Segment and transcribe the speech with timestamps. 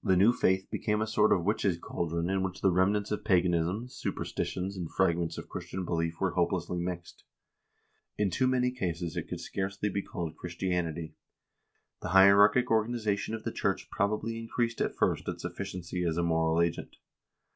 [0.00, 4.46] The new faith became a sort of witch's chaldron in which remnants of paganism, supersti
[4.46, 7.24] tions, and fragments of Christian belief were hopelessly mixed.
[8.16, 11.16] In too many cases it could scarcely be called Christianity.
[12.00, 16.22] The hier archic organization of the church probably increased at first its efficiency as a
[16.22, 16.94] moral agent.